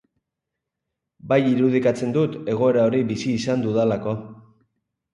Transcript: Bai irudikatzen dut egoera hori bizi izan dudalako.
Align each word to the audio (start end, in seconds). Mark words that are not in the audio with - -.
Bai 1.33 1.37
irudikatzen 1.51 2.17
dut 2.17 2.39
egoera 2.57 2.89
hori 2.91 3.05
bizi 3.15 3.39
izan 3.41 3.71
dudalako. 3.71 4.21